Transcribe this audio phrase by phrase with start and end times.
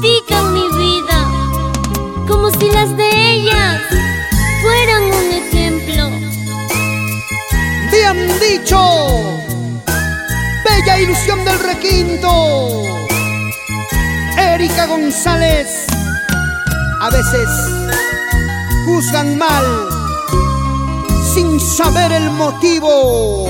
[0.00, 1.30] critican mi vida
[2.26, 3.80] como si las de ellas
[4.62, 6.10] fueran un ejemplo.
[7.90, 8.78] Bien dicho,
[10.64, 12.82] bella ilusión del requinto.
[14.36, 15.86] Erika González,
[17.00, 17.48] a veces
[18.86, 19.64] juzgan mal
[21.34, 23.48] sin saber el motivo.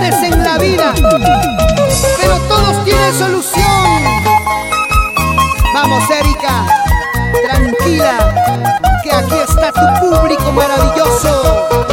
[0.00, 0.94] en la vida,
[2.18, 3.62] pero todos tienen solución.
[5.74, 6.66] Vamos, Erika,
[7.46, 8.70] tranquila,
[9.02, 11.91] que aquí está tu público maravilloso.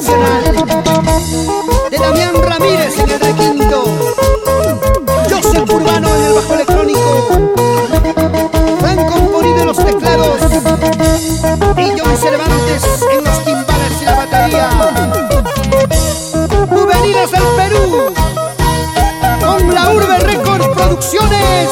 [0.00, 0.42] Nacional
[1.90, 3.84] de Damián Ramírez en el requinto,
[5.28, 7.28] Joseph Urbano en el bajo electrónico,
[8.80, 10.40] Franco Ponido en los teclados
[11.76, 12.82] y John Cervantes
[13.12, 14.70] en los timbales y la batería.
[16.70, 18.14] Juveniles del Perú
[19.44, 21.68] con la Urbe Records Producciones.